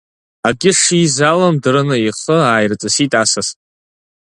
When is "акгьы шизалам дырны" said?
0.47-1.97